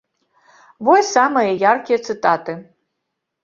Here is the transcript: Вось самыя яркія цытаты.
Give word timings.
Вось 0.87 1.11
самыя 1.19 1.51
яркія 1.75 2.03
цытаты. 2.09 2.53